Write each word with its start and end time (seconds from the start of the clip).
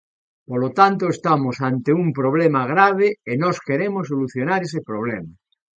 Polo 0.49 0.69
tanto, 0.79 1.03
estamos 1.15 1.55
ante 1.69 1.89
un 2.03 2.07
problema 2.19 2.61
grave, 2.73 3.07
e 3.31 3.33
nós 3.43 3.57
queremos 3.67 4.03
solucionar 4.11 4.59
ese 4.67 4.79
problema. 4.89 5.31